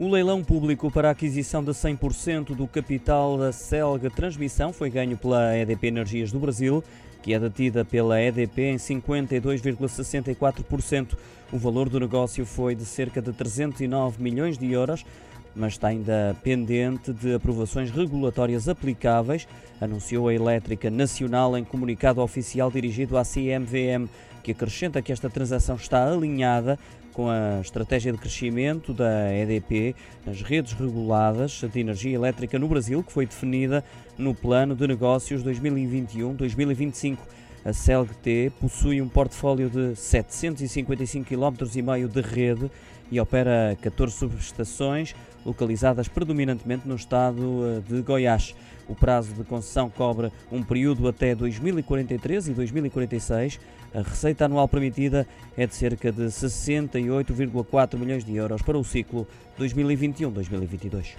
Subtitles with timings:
[0.00, 5.14] O leilão público para a aquisição de 100% do capital da Celg Transmissão foi ganho
[5.14, 6.82] pela EDP Energias do Brasil,
[7.22, 11.18] que é detida pela EDP em 52,64%.
[11.52, 15.04] O valor do negócio foi de cerca de 309 milhões de euros,
[15.54, 19.46] mas está ainda pendente de aprovações regulatórias aplicáveis,
[19.82, 24.08] anunciou a Elétrica Nacional em comunicado oficial dirigido à CMVM,
[24.42, 26.78] que acrescenta que esta transação está alinhada
[27.12, 33.02] com a estratégia de crescimento da EDP nas redes reguladas de energia elétrica no Brasil,
[33.02, 33.84] que foi definida
[34.16, 37.18] no Plano de Negócios 2021-2025.
[37.64, 42.70] A CELGT possui um portfólio de 755 km e meio de rede
[43.10, 45.14] e opera 14 subestações
[45.44, 48.54] localizadas predominantemente no estado eh, de Goiás.
[48.88, 53.60] O prazo de concessão cobre um período até 2043 e 2046.
[53.94, 59.26] A receita anual permitida é de cerca de 68,4 milhões de euros para o ciclo
[59.58, 61.14] 2021-2022.